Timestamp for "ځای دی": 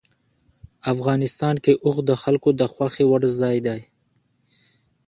3.39-3.79